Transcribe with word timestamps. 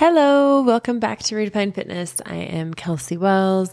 Hello, 0.00 0.62
welcome 0.62 0.98
back 0.98 1.18
to 1.24 1.34
Redefine 1.34 1.74
Fitness. 1.74 2.22
I 2.24 2.36
am 2.36 2.72
Kelsey 2.72 3.18
Wells. 3.18 3.70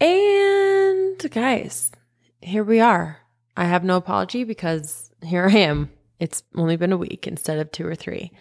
And 0.00 1.30
guys, 1.30 1.92
here 2.40 2.64
we 2.64 2.80
are. 2.80 3.18
I 3.54 3.66
have 3.66 3.84
no 3.84 3.98
apology 3.98 4.44
because 4.44 5.10
here 5.22 5.46
I 5.46 5.58
am. 5.58 5.90
It's 6.18 6.42
only 6.56 6.76
been 6.76 6.92
a 6.92 6.96
week 6.96 7.26
instead 7.26 7.58
of 7.58 7.70
two 7.70 7.86
or 7.86 7.94
three. 7.94 8.32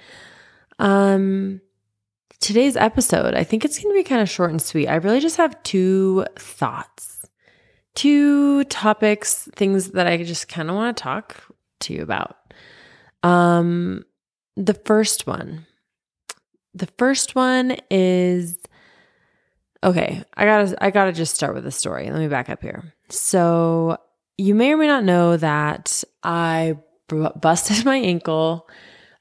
Um 0.80 1.60
today's 2.40 2.78
episode, 2.78 3.34
I 3.34 3.44
think 3.44 3.66
it's 3.66 3.84
going 3.84 3.94
to 3.94 4.00
be 4.00 4.08
kind 4.08 4.22
of 4.22 4.30
short 4.30 4.52
and 4.52 4.62
sweet. 4.62 4.88
I 4.88 4.96
really 4.96 5.20
just 5.20 5.36
have 5.36 5.62
two 5.64 6.26
thoughts. 6.38 7.26
Two 7.96 8.64
topics, 8.64 9.50
things 9.58 9.92
that 9.92 10.08
I 10.08 10.24
just 10.24 10.48
kind 10.48 10.70
of 10.70 10.78
want 10.78 10.96
to 10.96 11.04
talk 11.04 11.36
to 11.82 11.94
you 11.94 12.02
about. 12.02 12.38
Um 13.24 14.06
the 14.56 14.76
first 14.86 15.28
one 15.28 15.66
the 16.74 16.88
first 16.98 17.36
one 17.36 17.78
is 17.90 18.58
okay, 19.84 20.24
I 20.36 20.46
got 20.46 20.68
to 20.68 20.84
I 20.84 20.90
got 20.92 21.06
to 21.06 21.12
just 21.12 21.36
start 21.36 21.54
with 21.54 21.64
the 21.64 21.72
story. 21.72 22.10
Let 22.10 22.20
me 22.20 22.28
back 22.28 22.50
up 22.50 22.62
here. 22.62 22.94
So, 23.10 23.98
you 24.38 24.56
may 24.56 24.72
or 24.72 24.78
may 24.78 24.88
not 24.88 25.04
know 25.04 25.38
that 25.38 26.04
I 26.24 26.78
busted 27.08 27.86
my 27.86 27.98
ankle. 27.98 28.68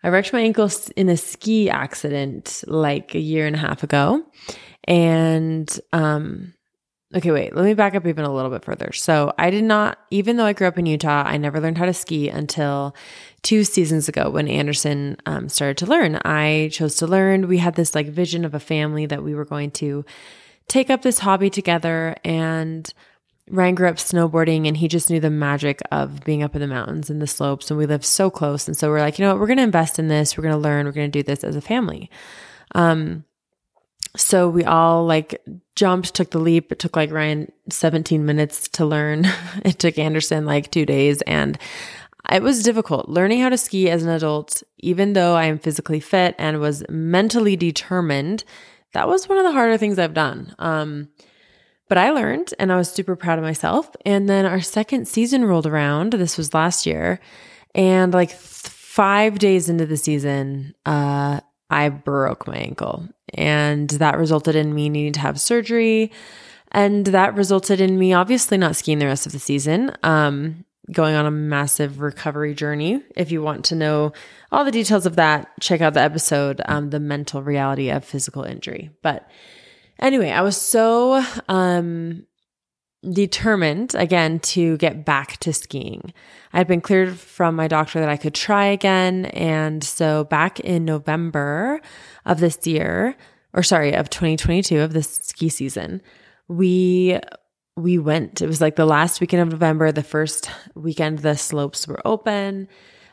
I 0.02 0.09
wrecked 0.09 0.33
my 0.33 0.41
ankle 0.41 0.70
in 0.96 1.09
a 1.09 1.16
ski 1.16 1.70
accident 1.70 2.65
like 2.66 3.15
a 3.15 3.20
year 3.20 3.46
and 3.46 3.55
a 3.55 3.59
half 3.59 3.82
ago. 3.82 4.24
And 4.84 5.79
um 5.93 6.55
Okay, 7.15 7.30
wait, 7.30 7.55
let 7.55 7.65
me 7.65 7.75
back 7.75 7.95
up 7.95 8.07
even 8.07 8.25
a 8.25 8.33
little 8.33 8.51
bit 8.51 8.65
further. 8.65 8.91
So, 8.93 9.34
I 9.37 9.51
did 9.51 9.65
not, 9.65 9.98
even 10.11 10.37
though 10.37 10.47
I 10.47 10.55
grew 10.55 10.66
up 10.66 10.79
in 10.79 10.87
Utah, 10.87 11.25
I 11.27 11.37
never 11.37 11.61
learned 11.61 11.77
how 11.77 11.85
to 11.85 11.93
ski 11.93 12.30
until 12.30 12.95
two 13.43 13.65
seasons 13.65 14.09
ago 14.09 14.30
when 14.30 14.48
Anderson 14.48 15.16
um, 15.27 15.48
started 15.48 15.77
to 15.79 15.87
learn. 15.87 16.21
I 16.25 16.71
chose 16.73 16.97
to 16.97 17.07
learn. 17.07 17.48
We 17.48 17.59
had 17.59 17.75
this 17.75 17.95
like 17.95 18.09
vision 18.09 18.45
of 18.45 18.55
a 18.55 18.61
family 18.61 19.05
that 19.07 19.23
we 19.23 19.35
were 19.35 19.45
going 19.45 19.73
to 19.73 20.05
take 20.69 20.91
up 20.91 21.02
this 21.02 21.19
hobby 21.19 21.51
together. 21.51 22.16
And 22.24 22.93
Ryan 23.51 23.74
grew 23.74 23.88
up 23.88 23.97
snowboarding 23.97 24.66
and 24.66 24.76
he 24.76 24.88
just 24.88 25.10
knew 25.10 25.21
the 25.21 25.30
magic 25.30 25.82
of 25.91 26.24
being 26.24 26.43
up 26.43 26.54
in 26.54 26.60
the 26.60 26.66
mountains 26.66 27.10
and 27.10 27.21
the 27.21 27.26
slopes. 27.26 27.71
And 27.71 27.79
we 27.79 27.87
lived 27.87 28.04
so 28.04 28.30
close. 28.30 28.69
And 28.69 28.76
so 28.76 28.88
we're 28.88 29.01
like, 29.01 29.19
you 29.19 29.24
know 29.24 29.32
what, 29.32 29.41
we're 29.41 29.49
going 29.49 29.59
to 29.59 29.65
invest 29.65 29.99
in 29.99 30.09
this. 30.09 30.37
We're 30.37 30.45
going 30.45 30.54
to 30.54 30.60
learn. 30.60 30.87
We're 30.87 30.93
going 30.93 31.10
to 31.10 31.19
do 31.19 31.24
this 31.24 31.45
as 31.45 31.57
a 31.57 31.60
family. 31.60 32.10
Um, 32.74 33.24
so 34.16 34.49
we 34.49 34.65
all 34.65 35.07
like 35.07 35.43
jumped, 35.74 36.15
took 36.15 36.30
the 36.30 36.38
leap. 36.38 36.71
It 36.71 36.79
took 36.79 36.96
like 36.96 37.10
Ryan 37.10 37.51
17 37.71 38.24
minutes 38.24 38.69
to 38.69 38.85
learn. 38.85 39.27
it 39.65 39.79
took 39.79 39.99
Anderson 39.99 40.45
like 40.45 40.71
two 40.71 40.85
days. 40.85 41.23
And 41.23 41.59
it 42.30 42.43
was 42.43 42.63
difficult 42.63 43.09
learning 43.09 43.41
how 43.41 43.49
to 43.49 43.59
ski 43.59 43.91
as 43.91 44.02
an 44.02 44.10
adult, 44.10 44.63
even 44.79 45.15
though 45.15 45.35
I 45.35 45.45
am 45.46 45.59
physically 45.59 46.01
fit 46.01 46.35
and 46.38 46.60
was 46.60 46.85
mentally 46.88 47.57
determined. 47.57 48.45
That 48.93 49.09
was 49.09 49.29
one 49.29 49.38
of 49.38 49.45
the 49.45 49.52
harder 49.52 49.79
things 49.79 49.99
I've 49.99 50.15
done. 50.15 50.54
Um, 50.59 51.09
but 51.88 51.99
I 51.99 52.10
learned 52.10 52.54
and 52.59 52.73
I 52.73 52.76
was 52.76 52.91
super 52.91 53.16
proud 53.16 53.38
of 53.38 53.45
myself. 53.45 53.91
And 54.04 54.29
then 54.29 54.47
our 54.47 54.60
second 54.60 55.09
season 55.09 55.45
rolled 55.45 55.66
around. 55.66 56.13
This 56.13 56.37
was 56.37 56.54
last 56.54 56.87
year. 56.87 57.19
And 57.74 58.13
like 58.13 58.30
th- 58.30 58.38
five 58.38 59.38
days 59.38 59.69
into 59.69 59.87
the 59.87 59.97
season, 59.97 60.74
uh, 60.85 61.41
I 61.73 61.88
broke 61.88 62.46
my 62.46 62.56
ankle. 62.56 63.09
And 63.32 63.88
that 63.90 64.19
resulted 64.19 64.54
in 64.54 64.75
me 64.75 64.91
needing 64.91 65.15
to 65.15 65.20
have 65.20 65.41
surgery. 65.41 66.12
And 66.70 67.06
that 67.06 67.34
resulted 67.34 67.81
in 67.81 67.98
me 67.98 68.12
obviously 68.12 68.59
not 68.59 68.76
skiing 68.76 68.98
the 68.98 69.06
rest 69.06 69.25
of 69.25 69.32
the 69.32 69.38
season, 69.38 69.92
um, 70.03 70.64
going 70.91 71.14
on 71.14 71.25
a 71.25 71.31
massive 71.31 72.00
recovery 72.00 72.54
journey. 72.54 73.03
If 73.16 73.32
you 73.32 73.41
want 73.41 73.64
to 73.66 73.75
know 73.75 74.12
all 74.50 74.64
the 74.64 74.70
details 74.70 75.06
of 75.06 75.16
that, 75.16 75.50
check 75.60 75.81
out 75.81 75.94
the 75.94 76.03
episode, 76.03 76.60
um, 76.66 76.91
The 76.91 77.00
Mental 77.00 77.42
Reality 77.42 77.91
of 77.91 78.04
Physical 78.04 78.42
Injury. 78.42 78.91
But 79.03 79.31
anyway, 79.98 80.31
I 80.31 80.42
was 80.42 80.56
so 80.56 81.25
um, 81.48 82.26
determined 83.10 83.94
again 83.94 84.38
to 84.38 84.76
get 84.76 85.04
back 85.04 85.38
to 85.38 85.52
skiing. 85.52 86.12
I 86.52 86.58
had 86.58 86.68
been 86.68 86.80
cleared 86.80 87.18
from 87.18 87.56
my 87.56 87.66
doctor 87.66 88.00
that 88.00 88.08
I 88.08 88.16
could 88.16 88.34
try 88.34 88.66
again. 88.66 89.26
And 89.26 89.82
so 89.82 90.24
back 90.24 90.60
in 90.60 90.84
November 90.84 91.80
of 92.24 92.38
this 92.41 92.64
year, 92.66 93.16
or 93.52 93.62
sorry, 93.62 93.94
of 93.94 94.10
2022 94.10 94.80
of 94.80 94.92
this 94.92 95.14
ski 95.22 95.48
season, 95.48 96.00
we 96.48 97.18
we 97.76 97.98
went. 97.98 98.42
It 98.42 98.46
was 98.46 98.60
like 98.60 98.76
the 98.76 98.84
last 98.84 99.20
weekend 99.20 99.42
of 99.42 99.50
November, 99.50 99.91
the 99.92 100.02
first 100.02 100.50
weekend 100.74 101.20
the 101.20 101.36
slopes 101.36 101.88
were 101.88 102.06
open. 102.06 102.68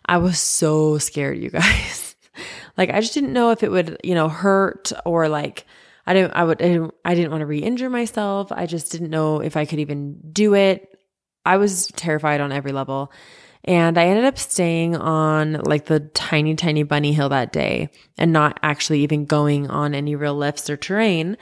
I 0.06 0.18
was 0.18 0.40
so 0.40 0.98
scared, 0.98 1.38
you 1.38 1.50
guys. 1.50 2.16
like 2.78 2.90
I 2.90 3.00
just 3.00 3.14
didn't 3.14 3.34
know 3.34 3.52
if 3.52 3.64
it 3.64 3.72
would, 3.72 3.98
you 4.04 4.16
know, 4.16 4.28
hurt 4.28 4.92
or 5.06 5.30
like 5.30 5.66
I 6.10 6.14
didn't, 6.14 6.34
I 6.34 6.44
would, 6.44 6.60
I 7.06 7.14
didn't, 7.14 7.30
want 7.30 7.42
to 7.42 7.46
re 7.46 7.60
injure 7.60 7.90
myself. 7.90 8.52
I 8.52 8.66
just 8.66 8.92
didn't 8.92 9.12
know 9.12 9.42
if 9.42 9.56
I 9.56 9.66
could 9.66 9.78
even 9.78 10.20
do 10.32 10.56
it. 10.56 10.98
I 11.46 11.58
was 11.58 11.86
terrified 11.96 12.42
on 12.42 12.52
every 12.52 12.72
level. 12.72 13.12
And 13.64 13.96
I 13.96 14.08
ended 14.08 14.26
up 14.26 14.40
staying 14.40 14.96
on 14.96 15.54
like 15.62 15.86
the 15.86 16.00
tiny, 16.00 16.56
tiny 16.56 16.82
bunny 16.82 17.14
hill 17.14 17.30
that 17.30 17.54
day 17.54 17.92
and 18.18 18.34
not 18.34 18.60
actually 18.64 19.02
even 19.02 19.26
going 19.26 19.70
on 19.70 19.94
any 19.94 20.16
real 20.16 20.34
lifts 20.34 20.68
or 20.68 20.78
terrain. 20.78 21.38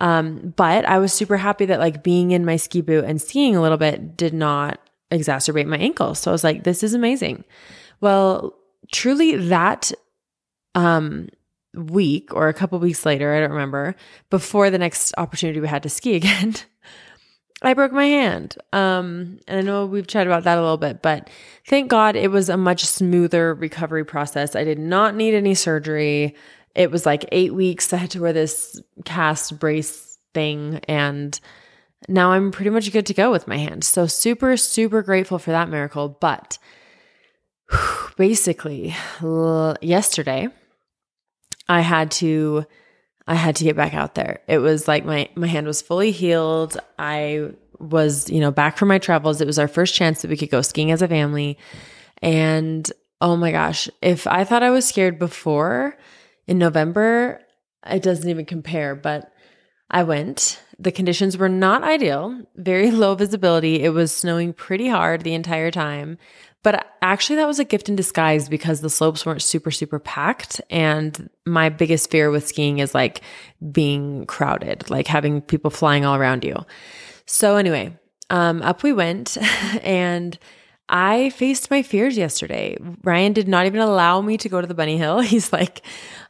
Um, 0.00 0.52
but 0.56 0.84
I 0.84 0.98
was 0.98 1.12
super 1.12 1.36
happy 1.36 1.66
that 1.66 1.78
like 1.78 2.02
being 2.02 2.32
in 2.32 2.44
my 2.44 2.56
ski 2.56 2.80
boot 2.80 3.04
and 3.04 3.22
skiing 3.22 3.54
a 3.54 3.62
little 3.62 3.78
bit 3.78 4.16
did 4.16 4.34
not 4.34 4.80
exacerbate 5.12 5.66
my 5.66 5.78
ankle. 5.78 6.16
So 6.16 6.32
I 6.32 6.32
was 6.32 6.42
like, 6.42 6.64
this 6.64 6.82
is 6.82 6.92
amazing. 6.92 7.44
Well, 8.00 8.56
truly 8.90 9.36
that 9.36 9.92
um 10.74 11.28
week 11.78 12.34
or 12.34 12.48
a 12.48 12.54
couple 12.54 12.78
weeks 12.78 13.06
later, 13.06 13.34
I 13.34 13.40
don't 13.40 13.50
remember, 13.50 13.94
before 14.30 14.70
the 14.70 14.78
next 14.78 15.14
opportunity 15.18 15.60
we 15.60 15.68
had 15.68 15.82
to 15.84 15.88
ski 15.88 16.14
again, 16.16 16.54
I 17.62 17.74
broke 17.74 17.92
my 17.92 18.04
hand. 18.04 18.56
Um, 18.72 19.40
and 19.48 19.58
I 19.58 19.62
know 19.62 19.86
we've 19.86 20.06
chatted 20.06 20.28
about 20.28 20.44
that 20.44 20.58
a 20.58 20.60
little 20.60 20.76
bit, 20.76 21.02
but 21.02 21.28
thank 21.66 21.90
God 21.90 22.14
it 22.14 22.30
was 22.30 22.48
a 22.48 22.56
much 22.56 22.84
smoother 22.84 23.54
recovery 23.54 24.04
process. 24.04 24.54
I 24.54 24.64
did 24.64 24.78
not 24.78 25.16
need 25.16 25.34
any 25.34 25.54
surgery. 25.54 26.36
It 26.74 26.90
was 26.90 27.04
like 27.04 27.24
eight 27.32 27.54
weeks. 27.54 27.92
I 27.92 27.96
had 27.96 28.10
to 28.12 28.20
wear 28.20 28.32
this 28.32 28.80
cast 29.04 29.58
brace 29.58 30.18
thing, 30.34 30.80
and 30.86 31.38
now 32.06 32.30
I'm 32.30 32.52
pretty 32.52 32.70
much 32.70 32.92
good 32.92 33.06
to 33.06 33.14
go 33.14 33.32
with 33.32 33.48
my 33.48 33.56
hand. 33.56 33.82
So, 33.82 34.06
super, 34.06 34.56
super 34.56 35.02
grateful 35.02 35.40
for 35.40 35.50
that 35.50 35.68
miracle. 35.68 36.16
But 36.20 36.58
basically, 38.16 38.94
yesterday, 39.82 40.48
I 41.68 41.80
had 41.80 42.10
to 42.12 42.66
I 43.26 43.34
had 43.34 43.56
to 43.56 43.64
get 43.64 43.76
back 43.76 43.92
out 43.92 44.14
there. 44.14 44.40
It 44.48 44.58
was 44.58 44.88
like 44.88 45.04
my 45.04 45.28
my 45.34 45.46
hand 45.46 45.66
was 45.66 45.82
fully 45.82 46.10
healed. 46.10 46.78
I 46.98 47.50
was, 47.78 48.28
you 48.30 48.40
know, 48.40 48.50
back 48.50 48.78
from 48.78 48.88
my 48.88 48.98
travels. 48.98 49.40
It 49.40 49.46
was 49.46 49.58
our 49.58 49.68
first 49.68 49.94
chance 49.94 50.22
that 50.22 50.30
we 50.30 50.36
could 50.36 50.50
go 50.50 50.62
skiing 50.62 50.90
as 50.90 51.02
a 51.02 51.08
family. 51.08 51.58
And 52.22 52.90
oh 53.20 53.36
my 53.36 53.52
gosh, 53.52 53.88
if 54.02 54.26
I 54.26 54.44
thought 54.44 54.62
I 54.62 54.70
was 54.70 54.86
scared 54.86 55.18
before 55.18 55.96
in 56.46 56.58
November, 56.58 57.40
it 57.86 58.02
doesn't 58.02 58.28
even 58.28 58.46
compare, 58.46 58.94
but 58.94 59.32
I 59.90 60.02
went. 60.02 60.60
The 60.78 60.92
conditions 60.92 61.36
were 61.36 61.48
not 61.48 61.82
ideal, 61.82 62.42
very 62.56 62.90
low 62.92 63.14
visibility. 63.14 63.82
It 63.82 63.90
was 63.90 64.12
snowing 64.12 64.52
pretty 64.52 64.88
hard 64.88 65.22
the 65.22 65.34
entire 65.34 65.70
time. 65.70 66.18
But 66.62 66.86
actually, 67.02 67.36
that 67.36 67.46
was 67.46 67.60
a 67.60 67.64
gift 67.64 67.88
in 67.88 67.96
disguise 67.96 68.48
because 68.48 68.80
the 68.80 68.90
slopes 68.90 69.24
weren't 69.24 69.42
super, 69.42 69.70
super 69.70 69.98
packed. 69.98 70.60
And 70.70 71.30
my 71.46 71.68
biggest 71.68 72.10
fear 72.10 72.30
with 72.30 72.48
skiing 72.48 72.80
is 72.80 72.94
like 72.94 73.22
being 73.70 74.26
crowded, 74.26 74.90
like 74.90 75.06
having 75.06 75.40
people 75.40 75.70
flying 75.70 76.04
all 76.04 76.16
around 76.16 76.44
you. 76.44 76.56
So, 77.26 77.56
anyway, 77.56 77.96
um, 78.30 78.62
up 78.62 78.82
we 78.82 78.92
went 78.92 79.36
and 79.82 80.38
I 80.88 81.30
faced 81.30 81.70
my 81.70 81.82
fears 81.82 82.16
yesterday. 82.16 82.76
Ryan 83.04 83.34
did 83.34 83.46
not 83.46 83.66
even 83.66 83.80
allow 83.80 84.20
me 84.20 84.36
to 84.38 84.48
go 84.48 84.60
to 84.60 84.66
the 84.66 84.74
bunny 84.74 84.96
hill. 84.96 85.20
He's 85.20 85.52
like, 85.52 85.82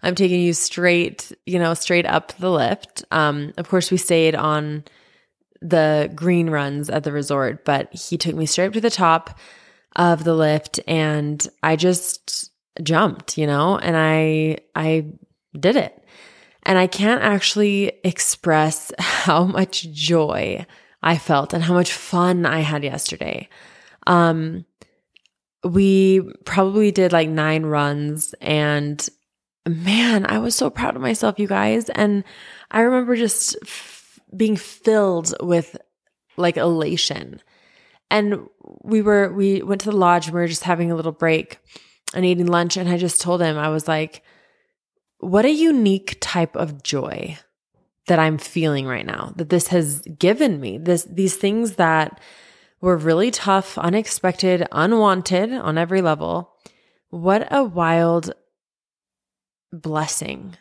I'm 0.02 0.14
taking 0.14 0.40
you 0.40 0.52
straight, 0.52 1.32
you 1.46 1.58
know, 1.58 1.74
straight 1.74 2.06
up 2.06 2.36
the 2.38 2.50
lift. 2.50 3.04
Um, 3.10 3.52
of 3.56 3.68
course, 3.68 3.90
we 3.90 3.96
stayed 3.96 4.34
on 4.34 4.84
the 5.60 6.10
green 6.14 6.50
runs 6.50 6.90
at 6.90 7.04
the 7.04 7.12
resort, 7.12 7.64
but 7.64 7.92
he 7.92 8.16
took 8.16 8.34
me 8.34 8.46
straight 8.46 8.66
up 8.66 8.72
to 8.74 8.80
the 8.80 8.90
top 8.90 9.38
of 9.96 10.24
the 10.24 10.34
lift 10.34 10.80
and 10.86 11.46
I 11.62 11.76
just 11.76 12.50
jumped, 12.82 13.38
you 13.38 13.46
know, 13.46 13.78
and 13.78 13.96
I 13.96 14.58
I 14.74 15.06
did 15.58 15.76
it. 15.76 16.04
And 16.64 16.78
I 16.78 16.86
can't 16.86 17.22
actually 17.22 17.92
express 18.04 18.92
how 18.98 19.44
much 19.44 19.90
joy 19.92 20.66
I 21.02 21.16
felt 21.16 21.52
and 21.52 21.62
how 21.62 21.74
much 21.74 21.92
fun 21.92 22.46
I 22.46 22.60
had 22.60 22.84
yesterday. 22.84 23.48
Um 24.06 24.64
we 25.64 26.20
probably 26.44 26.92
did 26.92 27.12
like 27.12 27.28
9 27.28 27.66
runs 27.66 28.34
and 28.40 29.08
man, 29.66 30.24
I 30.26 30.38
was 30.38 30.54
so 30.54 30.70
proud 30.70 30.96
of 30.96 31.02
myself, 31.02 31.38
you 31.38 31.46
guys. 31.46 31.90
And 31.90 32.24
I 32.70 32.80
remember 32.80 33.16
just 33.16 33.56
f- 33.62 34.18
being 34.36 34.56
filled 34.56 35.34
with 35.40 35.76
like 36.36 36.56
elation 36.56 37.40
and 38.10 38.48
we 38.82 39.02
were, 39.02 39.32
we 39.32 39.62
went 39.62 39.82
to 39.82 39.90
the 39.90 39.96
lodge 39.96 40.26
and 40.26 40.34
we 40.34 40.40
were 40.40 40.48
just 40.48 40.64
having 40.64 40.90
a 40.90 40.94
little 40.94 41.12
break 41.12 41.58
and 42.14 42.24
eating 42.24 42.46
lunch. 42.46 42.76
And 42.76 42.88
I 42.88 42.96
just 42.96 43.20
told 43.20 43.42
him, 43.42 43.58
I 43.58 43.68
was 43.68 43.86
like, 43.86 44.22
what 45.18 45.44
a 45.44 45.50
unique 45.50 46.16
type 46.20 46.56
of 46.56 46.82
joy 46.82 47.38
that 48.06 48.18
I'm 48.18 48.38
feeling 48.38 48.86
right 48.86 49.06
now 49.06 49.32
that 49.36 49.50
this 49.50 49.68
has 49.68 50.00
given 50.18 50.60
me. 50.60 50.78
This 50.78 51.06
these 51.10 51.36
things 51.36 51.74
that 51.74 52.20
were 52.80 52.96
really 52.96 53.30
tough, 53.30 53.76
unexpected, 53.78 54.66
unwanted 54.72 55.52
on 55.52 55.78
every 55.78 56.00
level. 56.00 56.52
What 57.10 57.48
a 57.52 57.64
wild 57.64 58.32
blessing. 59.72 60.56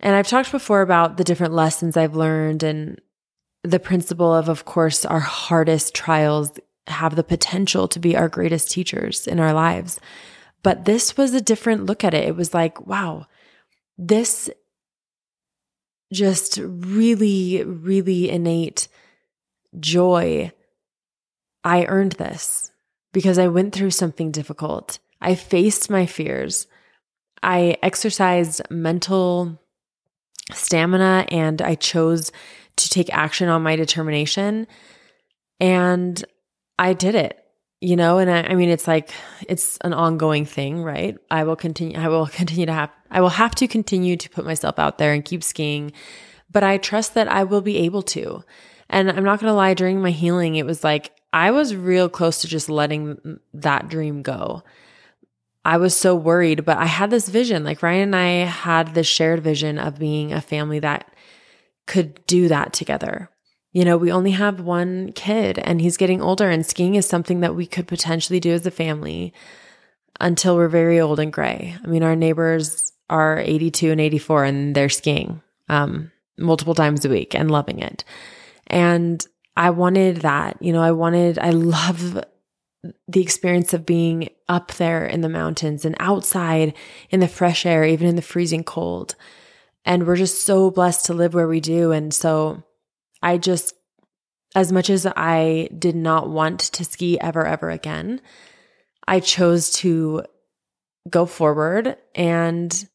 And 0.00 0.14
I've 0.14 0.28
talked 0.28 0.52
before 0.52 0.82
about 0.82 1.16
the 1.16 1.24
different 1.24 1.54
lessons 1.54 1.96
I've 1.96 2.16
learned 2.16 2.62
and 2.62 3.00
the 3.66 3.80
principle 3.80 4.32
of 4.34 4.48
of 4.48 4.64
course 4.64 5.04
our 5.04 5.20
hardest 5.20 5.94
trials 5.94 6.58
have 6.86 7.16
the 7.16 7.24
potential 7.24 7.88
to 7.88 7.98
be 7.98 8.16
our 8.16 8.28
greatest 8.28 8.70
teachers 8.70 9.26
in 9.26 9.40
our 9.40 9.52
lives. 9.52 10.00
But 10.62 10.84
this 10.84 11.16
was 11.16 11.34
a 11.34 11.40
different 11.40 11.86
look 11.86 12.04
at 12.04 12.14
it. 12.14 12.28
It 12.28 12.36
was 12.36 12.54
like, 12.54 12.86
wow, 12.86 13.26
this 13.98 14.50
just 16.12 16.58
really, 16.62 17.62
really 17.64 18.30
innate 18.30 18.88
joy. 19.78 20.52
I 21.64 21.84
earned 21.86 22.12
this 22.12 22.70
because 23.12 23.38
I 23.38 23.48
went 23.48 23.74
through 23.74 23.90
something 23.90 24.30
difficult. 24.30 24.98
I 25.20 25.34
faced 25.34 25.90
my 25.90 26.06
fears. 26.06 26.66
I 27.42 27.76
exercised 27.82 28.62
mental 28.70 29.58
stamina 30.52 31.26
and 31.28 31.60
I 31.60 31.74
chose 31.74 32.30
to 32.76 32.88
take 32.88 33.12
action 33.12 33.48
on 33.48 33.62
my 33.62 33.76
determination. 33.76 34.66
And 35.60 36.22
I 36.78 36.92
did 36.92 37.14
it, 37.14 37.42
you 37.80 37.96
know, 37.96 38.18
and 38.18 38.30
I, 38.30 38.42
I, 38.42 38.54
mean, 38.54 38.68
it's 38.68 38.86
like, 38.86 39.10
it's 39.48 39.78
an 39.78 39.94
ongoing 39.94 40.44
thing, 40.44 40.82
right? 40.82 41.16
I 41.30 41.44
will 41.44 41.56
continue, 41.56 41.98
I 41.98 42.08
will 42.08 42.26
continue 42.32 42.66
to 42.66 42.72
have, 42.72 42.90
I 43.10 43.20
will 43.20 43.30
have 43.30 43.54
to 43.56 43.68
continue 43.68 44.16
to 44.16 44.30
put 44.30 44.44
myself 44.44 44.78
out 44.78 44.98
there 44.98 45.12
and 45.12 45.24
keep 45.24 45.42
skiing, 45.42 45.92
but 46.50 46.62
I 46.62 46.78
trust 46.78 47.14
that 47.14 47.28
I 47.28 47.44
will 47.44 47.62
be 47.62 47.78
able 47.78 48.02
to. 48.02 48.44
And 48.88 49.10
I'm 49.10 49.24
not 49.24 49.40
going 49.40 49.50
to 49.50 49.56
lie, 49.56 49.74
during 49.74 50.00
my 50.00 50.12
healing, 50.12 50.54
it 50.54 50.66
was 50.66 50.84
like, 50.84 51.12
I 51.32 51.50
was 51.50 51.74
real 51.74 52.08
close 52.08 52.40
to 52.42 52.48
just 52.48 52.68
letting 52.68 53.40
that 53.52 53.88
dream 53.88 54.22
go. 54.22 54.62
I 55.64 55.78
was 55.78 55.96
so 55.96 56.14
worried, 56.14 56.64
but 56.64 56.78
I 56.78 56.86
had 56.86 57.10
this 57.10 57.28
vision. 57.28 57.64
Like 57.64 57.82
Ryan 57.82 58.14
and 58.14 58.16
I 58.16 58.28
had 58.44 58.94
this 58.94 59.08
shared 59.08 59.42
vision 59.42 59.78
of 59.78 59.98
being 59.98 60.32
a 60.32 60.40
family 60.40 60.78
that 60.78 61.10
could 61.86 62.24
do 62.26 62.48
that 62.48 62.72
together 62.72 63.30
you 63.76 63.84
know, 63.84 63.98
we 63.98 64.10
only 64.10 64.30
have 64.30 64.60
one 64.60 65.12
kid 65.12 65.58
and 65.58 65.82
he's 65.82 65.98
getting 65.98 66.22
older, 66.22 66.48
and 66.48 66.64
skiing 66.64 66.94
is 66.94 67.04
something 67.06 67.40
that 67.40 67.54
we 67.54 67.66
could 67.66 67.86
potentially 67.86 68.40
do 68.40 68.52
as 68.52 68.64
a 68.64 68.70
family 68.70 69.34
until 70.18 70.56
we're 70.56 70.68
very 70.68 70.98
old 70.98 71.20
and 71.20 71.30
gray. 71.30 71.76
I 71.84 71.86
mean, 71.86 72.02
our 72.02 72.16
neighbors 72.16 72.90
are 73.10 73.38
82 73.38 73.90
and 73.90 74.00
84 74.00 74.44
and 74.44 74.74
they're 74.74 74.88
skiing 74.88 75.42
um, 75.68 76.10
multiple 76.38 76.74
times 76.74 77.04
a 77.04 77.10
week 77.10 77.34
and 77.34 77.50
loving 77.50 77.80
it. 77.80 78.02
And 78.68 79.22
I 79.58 79.68
wanted 79.68 80.22
that. 80.22 80.56
You 80.62 80.72
know, 80.72 80.82
I 80.82 80.92
wanted, 80.92 81.38
I 81.38 81.50
love 81.50 82.24
the 83.08 83.20
experience 83.20 83.74
of 83.74 83.84
being 83.84 84.30
up 84.48 84.72
there 84.76 85.04
in 85.04 85.20
the 85.20 85.28
mountains 85.28 85.84
and 85.84 85.96
outside 86.00 86.72
in 87.10 87.20
the 87.20 87.28
fresh 87.28 87.66
air, 87.66 87.84
even 87.84 88.08
in 88.08 88.16
the 88.16 88.22
freezing 88.22 88.64
cold. 88.64 89.16
And 89.86 90.06
we're 90.06 90.16
just 90.16 90.44
so 90.44 90.70
blessed 90.70 91.06
to 91.06 91.14
live 91.14 91.32
where 91.32 91.48
we 91.48 91.60
do. 91.60 91.92
And 91.92 92.12
so, 92.12 92.62
I 93.22 93.38
just, 93.38 93.74
as 94.54 94.72
much 94.72 94.90
as 94.90 95.06
I 95.06 95.68
did 95.76 95.96
not 95.96 96.28
want 96.28 96.60
to 96.60 96.84
ski 96.84 97.18
ever, 97.20 97.46
ever 97.46 97.70
again, 97.70 98.20
I 99.08 99.20
chose 99.20 99.70
to 99.74 100.24
go 101.08 101.24
forward 101.24 101.96
and 102.14 102.88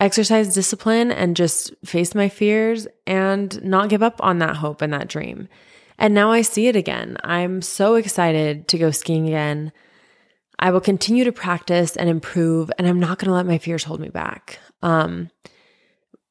exercise 0.00 0.54
discipline 0.54 1.12
and 1.12 1.36
just 1.36 1.72
face 1.84 2.14
my 2.14 2.28
fears 2.28 2.88
and 3.06 3.62
not 3.62 3.88
give 3.88 4.02
up 4.02 4.16
on 4.20 4.38
that 4.38 4.56
hope 4.56 4.82
and 4.82 4.92
that 4.92 5.08
dream. 5.08 5.48
And 5.98 6.14
now 6.14 6.32
I 6.32 6.42
see 6.42 6.66
it 6.66 6.74
again. 6.74 7.16
I'm 7.22 7.62
so 7.62 7.94
excited 7.94 8.66
to 8.68 8.78
go 8.78 8.90
skiing 8.90 9.28
again. 9.28 9.70
I 10.58 10.70
will 10.70 10.80
continue 10.80 11.24
to 11.24 11.32
practice 11.32 11.96
and 11.96 12.08
improve, 12.08 12.70
and 12.78 12.88
I'm 12.88 13.00
not 13.00 13.18
going 13.18 13.28
to 13.28 13.34
let 13.34 13.46
my 13.46 13.58
fears 13.58 13.84
hold 13.84 14.00
me 14.00 14.08
back. 14.08 14.58
Um, 14.82 15.30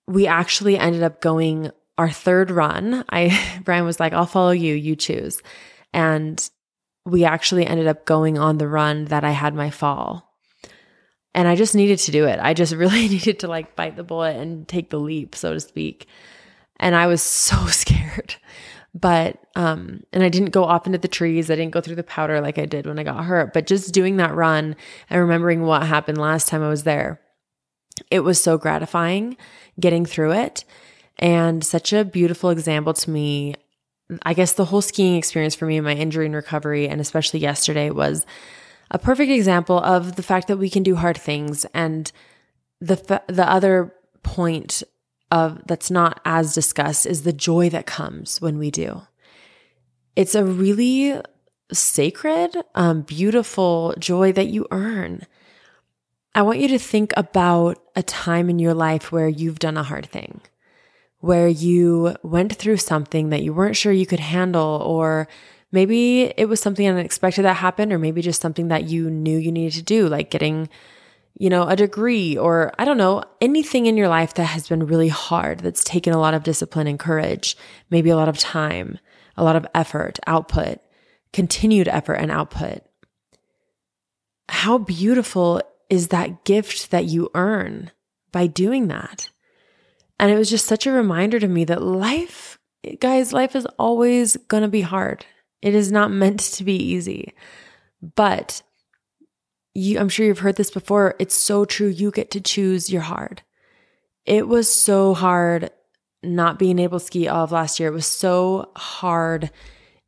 we 0.08 0.28
actually 0.28 0.78
ended 0.78 1.04
up 1.04 1.22
going 1.22 1.72
our 2.02 2.10
third 2.10 2.50
run, 2.50 3.06
I 3.10 3.60
Brian 3.64 3.86
was 3.86 4.00
like, 4.00 4.14
"I'll 4.14 4.26
follow 4.26 4.52
you, 4.52 4.74
you 4.74 4.96
choose." 4.96 5.42
And 5.94 6.50
we 7.06 7.26
actually 7.26 7.66
ended 7.66 7.88
up 7.88 8.06
going 8.06 8.38
on 8.38 8.58
the 8.58 8.68
run 8.68 9.06
that 9.06 9.24
I 9.24 9.32
had 9.32 9.54
my 9.54 9.70
fall. 9.70 10.28
And 11.34 11.48
I 11.48 11.56
just 11.56 11.76
needed 11.76 12.00
to 12.00 12.12
do 12.12 12.26
it. 12.26 12.40
I 12.42 12.54
just 12.54 12.74
really 12.84 13.08
needed 13.08 13.40
to 13.40 13.48
like 13.48 13.76
bite 13.76 13.96
the 13.96 14.04
bullet 14.04 14.36
and 14.36 14.68
take 14.68 14.90
the 14.90 15.00
leap, 15.00 15.36
so 15.36 15.54
to 15.54 15.60
speak. 15.60 16.08
And 16.80 16.96
I 16.96 17.06
was 17.08 17.22
so 17.48 17.68
scared. 17.68 18.36
But 18.94 19.40
um 19.56 20.02
and 20.12 20.24
I 20.24 20.30
didn't 20.30 20.50
go 20.50 20.66
up 20.66 20.88
into 20.88 20.98
the 20.98 21.08
trees. 21.08 21.52
I 21.52 21.56
didn't 21.56 21.72
go 21.72 21.82
through 21.82 21.96
the 21.96 22.04
powder 22.04 22.42
like 22.42 22.58
I 22.58 22.66
did 22.66 22.88
when 22.88 22.98
I 22.98 23.04
got 23.04 23.24
hurt, 23.24 23.54
but 23.54 23.68
just 23.68 23.94
doing 23.94 24.18
that 24.18 24.34
run 24.34 24.76
and 25.10 25.22
remembering 25.22 25.62
what 25.62 25.84
happened 25.84 26.18
last 26.18 26.48
time 26.48 26.64
I 26.64 26.70
was 26.70 26.84
there. 26.84 27.22
It 28.10 28.22
was 28.22 28.42
so 28.42 28.58
gratifying 28.58 29.38
getting 29.80 30.06
through 30.06 30.32
it 30.32 30.66
and 31.20 31.64
such 31.64 31.94
a 31.94 32.04
beautiful 32.04 32.50
example 32.50 32.94
to 32.94 33.10
me. 33.10 33.56
I 34.24 34.34
guess 34.34 34.54
the 34.54 34.66
whole 34.66 34.82
skiing 34.82 35.16
experience 35.16 35.56
for 35.56 35.66
me 35.66 35.78
and 35.78 35.86
my 35.86 35.94
injury 35.94 36.26
and 36.26 36.36
recovery, 36.36 36.88
and 36.88 37.00
especially 37.00 37.40
yesterday, 37.40 37.92
was 37.92 38.26
a 38.90 39.00
perfect 39.00 39.32
example 39.32 39.80
of 39.80 40.16
the 40.16 40.24
fact 40.24 40.48
that 40.48 40.58
we 40.58 40.70
can 40.70 40.84
do 40.84 40.96
hard 40.96 41.18
things. 41.18 41.66
And 41.74 42.12
the 42.82 43.22
the 43.28 43.50
other 43.50 43.94
point 44.24 44.84
of 45.32 45.66
that's 45.66 45.90
not 45.90 46.20
as 46.26 46.54
discussed 46.54 47.06
is 47.06 47.24
the 47.24 47.32
joy 47.34 47.70
that 47.70 47.86
comes 47.86 48.42
when 48.42 48.58
we 48.58 48.70
do. 48.70 49.04
It's 50.16 50.36
a 50.36 50.44
really 50.44 51.22
sacred, 51.72 52.58
um, 52.76 53.04
beautiful 53.04 53.94
joy 53.98 54.34
that 54.34 54.48
you 54.48 54.68
earn. 54.72 55.26
I 56.34 56.44
want 56.44 56.60
you 56.60 56.68
to 56.70 56.80
think 56.80 57.14
about 57.18 57.82
a 57.96 58.04
time 58.04 58.50
in 58.50 58.60
your 58.60 58.74
life 58.74 59.12
where 59.12 59.28
you've 59.28 59.60
done 59.60 59.78
a 59.78 59.84
hard 59.84 60.06
thing 60.06 60.42
where 61.22 61.48
you 61.48 62.16
went 62.24 62.56
through 62.56 62.78
something 62.78 63.30
that 63.30 63.44
you 63.44 63.54
weren't 63.54 63.78
sure 63.78 63.92
you 63.92 64.08
could 64.08 64.20
handle, 64.20 64.82
or 64.84 65.28
maybe 65.72 66.24
it 66.36 66.50
was 66.50 66.60
something 66.60 66.88
unexpected 66.88 67.44
that 67.44 67.54
happened, 67.54 67.94
or 67.94 68.00
maybe 68.00 68.22
just 68.22 68.42
something 68.42 68.68
that 68.68 68.86
you 68.86 69.10
knew 69.10 69.38
you 69.38 69.52
needed 69.52 69.78
to 69.78 69.84
do, 69.84 70.08
like 70.10 70.32
getting, 70.32 70.68
you 71.38 71.50
know, 71.50 71.68
a 71.68 71.76
degree, 71.76 72.36
or 72.38 72.74
I 72.80 72.86
don't 72.86 72.98
know, 72.98 73.24
anything 73.40 73.86
in 73.86 73.98
your 73.98 74.08
life 74.08 74.34
that 74.34 74.46
has 74.46 74.68
been 74.68 74.88
really 74.88 75.10
hard, 75.10 75.60
that's 75.60 75.84
taken 75.84 76.12
a 76.12 76.20
lot 76.20 76.34
of 76.34 76.44
discipline 76.44 76.88
and 76.88 77.00
courage, 77.00 77.56
maybe 77.92 78.10
a 78.10 78.16
lot 78.16 78.30
of 78.30 78.40
time, 78.40 78.98
a 79.38 79.44
lot 79.44 79.56
of 79.56 79.68
effort, 79.76 80.20
output, 80.26 80.80
continued 81.34 81.88
effort 81.88 82.16
and 82.16 82.32
output. 82.32 82.82
How 84.50 84.80
beautiful 84.80 85.62
is 85.92 86.08
that 86.08 86.46
gift 86.46 86.90
that 86.90 87.06
you 87.06 87.30
earn 87.36 87.92
by 88.32 88.48
doing 88.48 88.88
that? 88.88 89.30
And 90.18 90.32
it 90.32 90.38
was 90.38 90.50
just 90.50 90.66
such 90.66 90.88
a 90.88 90.92
reminder 90.92 91.38
to 91.40 91.48
me 91.48 91.66
that 91.66 91.84
life, 91.84 92.58
guys, 93.00 93.34
life 93.34 93.56
is 93.56 93.68
always 93.78 94.38
going 94.48 94.64
to 94.64 94.70
be 94.70 94.82
hard. 94.82 95.26
It 95.62 95.76
is 95.76 95.92
not 95.92 96.10
meant 96.10 96.40
to 96.54 96.64
be 96.64 96.78
easy. 96.78 97.34
But 98.16 98.64
you, 99.74 100.00
I'm 100.00 100.10
sure 100.10 100.26
you've 100.26 100.40
heard 100.40 100.56
this 100.56 100.72
before. 100.72 101.16
It's 101.20 101.36
so 101.36 101.66
true. 101.66 101.90
You 101.90 102.10
get 102.10 102.32
to 102.32 102.42
choose 102.42 102.90
your 102.90 103.02
hard. 103.02 103.42
It 104.26 104.48
was 104.48 104.74
so 104.74 105.14
hard 105.14 105.72
not 106.24 106.58
being 106.58 106.80
able 106.80 107.00
to 107.00 107.06
ski 107.06 107.28
all 107.28 107.44
of 107.44 107.52
last 107.52 107.80
year. 107.80 107.90
It 107.90 107.94
was 107.94 108.06
so 108.06 108.72
hard. 108.78 109.52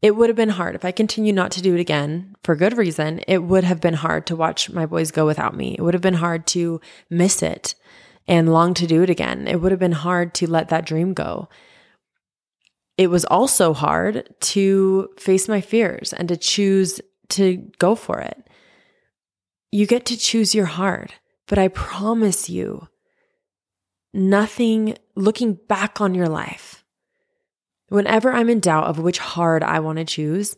It 0.03 0.17
would 0.17 0.29
have 0.29 0.35
been 0.35 0.49
hard 0.49 0.75
if 0.75 0.83
I 0.83 0.91
continue 0.91 1.31
not 1.31 1.51
to 1.51 1.61
do 1.61 1.75
it 1.75 1.79
again 1.79 2.35
for 2.43 2.57
good 2.57 2.77
reason. 2.77 3.21
It 3.25 3.37
would 3.37 3.63
have 3.63 3.79
been 3.79 3.93
hard 3.93 4.27
to 4.27 4.35
watch 4.35 4.69
my 4.69 4.85
boys 4.85 5.11
go 5.11 5.25
without 5.25 5.55
me. 5.55 5.75
It 5.77 5.81
would 5.81 5.93
have 5.93 6.03
been 6.03 6.15
hard 6.15 6.45
to 6.47 6.81
miss 7.09 7.41
it 7.41 7.73
and 8.27 8.51
long 8.51 8.73
to 8.73 8.85
do 8.85 9.01
it 9.01 9.09
again. 9.09 9.47
It 9.47 9.61
would 9.61 9.71
have 9.71 9.79
been 9.79 9.93
hard 9.93 10.33
to 10.35 10.49
let 10.49 10.67
that 10.67 10.85
dream 10.85 11.13
go. 11.13 11.47
It 12.97 13.07
was 13.07 13.23
also 13.23 13.73
hard 13.73 14.27
to 14.41 15.09
face 15.17 15.47
my 15.47 15.61
fears 15.61 16.11
and 16.11 16.27
to 16.27 16.35
choose 16.35 16.99
to 17.29 17.71
go 17.79 17.95
for 17.95 18.19
it. 18.19 18.49
You 19.71 19.87
get 19.87 20.05
to 20.07 20.17
choose 20.17 20.53
your 20.53 20.65
heart, 20.65 21.13
but 21.47 21.57
I 21.57 21.69
promise 21.69 22.49
you, 22.49 22.89
nothing 24.13 24.97
looking 25.15 25.53
back 25.53 26.01
on 26.01 26.13
your 26.13 26.27
life, 26.27 26.72
whenever 27.93 28.31
I'm 28.31 28.49
in 28.49 28.59
doubt 28.59 28.85
of 28.85 28.99
which 28.99 29.19
hard 29.19 29.63
I 29.63 29.79
want 29.79 29.99
to 29.99 30.05
choose, 30.05 30.55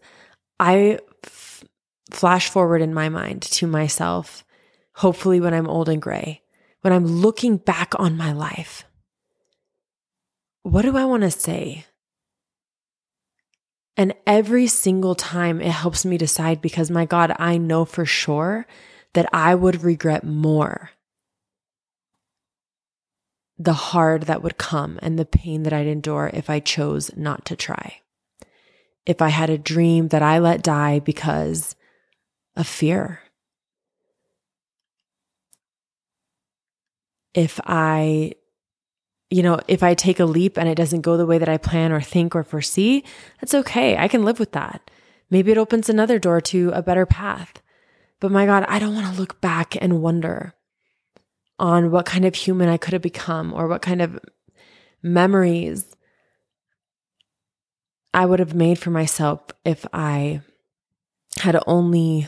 I 0.60 1.00
f- 1.24 1.64
flash 2.12 2.50
forward 2.50 2.82
in 2.82 2.94
my 2.94 3.10
mind 3.10 3.42
to 3.44 3.68
myself, 3.68 4.44
hopefully 4.96 5.40
when 5.40 5.54
I'm 5.54 5.68
old 5.68 5.90
and 5.90 6.02
gray 6.02 6.42
when 6.86 6.94
I'm 6.94 7.08
looking 7.08 7.58
back 7.58 7.94
on 7.98 8.16
my 8.16 8.32
life, 8.32 8.86
what 10.62 10.84
do 10.84 10.96
I 10.96 11.06
want 11.06 11.24
to 11.24 11.32
say? 11.32 11.88
And 13.98 14.14
every 14.28 14.68
single 14.68 15.16
time 15.16 15.62
it 15.62 15.72
helps 15.72 16.06
me 16.06 16.16
decide 16.20 16.62
because, 16.62 16.92
my 16.92 17.06
God, 17.06 17.36
I 17.40 17.58
know 17.58 17.86
for 17.86 18.06
sure 18.06 18.68
that 19.16 19.28
I 19.34 19.56
would 19.56 19.82
regret 19.82 20.24
more 20.24 20.92
the 23.58 23.74
hard 23.74 24.24
that 24.24 24.44
would 24.44 24.58
come 24.58 25.00
and 25.02 25.18
the 25.18 25.26
pain 25.26 25.64
that 25.64 25.74
I'd 25.74 25.88
endure 25.88 26.30
if 26.34 26.50
I 26.50 26.60
chose 26.60 27.16
not 27.16 27.46
to 27.46 27.56
try. 27.56 28.02
If 29.06 29.22
I 29.22 29.30
had 29.30 29.50
a 29.50 29.58
dream 29.58 30.10
that 30.10 30.22
I 30.22 30.40
let 30.40 30.64
die 30.64 31.00
because 31.00 31.76
of 32.56 32.68
fear. 32.68 33.22
If 37.34 37.60
I, 37.66 38.34
you 39.30 39.44
know, 39.44 39.60
if 39.68 39.84
I 39.84 39.94
take 39.94 40.20
a 40.20 40.26
leap 40.26 40.58
and 40.58 40.68
it 40.68 40.76
doesn't 40.76 41.02
go 41.02 41.18
the 41.18 41.26
way 41.26 41.38
that 41.38 41.50
I 41.50 41.58
plan 41.58 41.92
or 41.92 42.02
think 42.02 42.36
or 42.36 42.44
foresee, 42.44 43.04
that's 43.40 43.54
okay. 43.54 43.98
I 43.98 44.08
can 44.08 44.26
live 44.26 44.40
with 44.40 44.54
that. 44.54 44.90
Maybe 45.30 45.52
it 45.52 45.58
opens 45.58 45.90
another 45.90 46.18
door 46.18 46.42
to 46.42 46.72
a 46.74 46.82
better 46.82 47.06
path. 47.06 47.62
But 48.20 48.32
my 48.32 48.46
God, 48.46 48.66
I 48.68 48.80
don't 48.80 48.96
want 48.96 49.14
to 49.14 49.20
look 49.20 49.40
back 49.42 49.76
and 49.82 50.02
wonder 50.02 50.55
on 51.58 51.92
what 51.92 52.06
kind 52.06 52.26
of 52.26 52.36
human 52.36 52.70
I 52.70 52.78
could 52.78 52.94
have 52.94 53.02
become 53.02 53.54
or 53.54 53.68
what 53.68 53.82
kind 53.82 54.02
of 54.02 54.20
memories 55.02 55.96
I 58.14 58.26
would 58.26 58.40
have 58.40 58.54
made 58.54 58.80
for 58.80 58.92
myself 58.92 59.42
if 59.64 59.86
I 59.94 60.42
had 61.38 61.62
only 61.68 62.28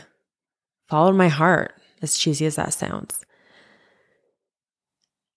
followed 0.88 1.14
my 1.14 1.28
heart, 1.28 1.74
as 2.02 2.16
cheesy 2.16 2.46
as 2.46 2.56
that 2.56 2.72
sounds. 2.72 3.24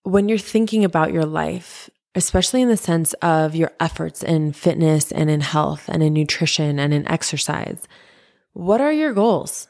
When 0.03 0.27
you're 0.29 0.38
thinking 0.38 0.83
about 0.83 1.13
your 1.13 1.25
life, 1.25 1.89
especially 2.15 2.62
in 2.62 2.67
the 2.67 2.77
sense 2.77 3.13
of 3.21 3.55
your 3.55 3.71
efforts 3.79 4.24
in 4.24 4.51
fitness 4.51 5.12
and 5.12 5.29
in 5.29 5.41
health 5.41 5.88
and 5.88 6.03
in 6.03 6.13
nutrition 6.13 6.79
and 6.79 6.93
in 6.93 7.07
exercise, 7.07 7.88
what 8.53 8.81
are 8.81 8.91
your 8.91 9.13
goals? 9.13 9.67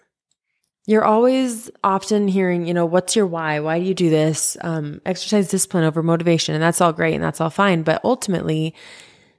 You're 0.88 1.06
always 1.06 1.70
often 1.84 2.28
hearing, 2.28 2.66
you 2.66 2.74
know, 2.74 2.86
what's 2.86 3.16
your 3.16 3.28
why? 3.28 3.60
Why 3.60 3.80
do 3.80 3.86
you 3.86 3.94
do 3.94 4.10
this? 4.10 4.58
Um, 4.62 5.00
exercise 5.06 5.50
discipline 5.50 5.84
over 5.84 6.02
motivation. 6.02 6.56
And 6.56 6.64
that's 6.64 6.82
all 6.82 6.92
great 6.92 7.14
and 7.14 7.24
that's 7.24 7.40
all 7.40 7.52
fine. 7.52 7.84
But 7.84 8.04
ultimately, 8.04 8.74